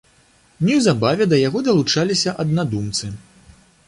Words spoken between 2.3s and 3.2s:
аднадумцы.